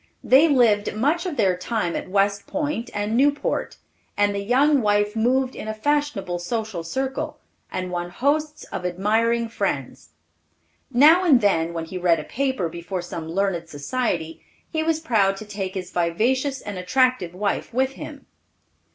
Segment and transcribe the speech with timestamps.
[0.23, 3.77] They lived much of their time at West Point and Newport,
[4.17, 7.37] and the young wife moved in a fashionable social circle,
[7.71, 10.09] and won hosts of admiring friends.
[10.91, 14.41] Now and then, when he read a paper before some learned society,
[14.71, 18.25] he was proud to take his vivacious and attractive wife with him.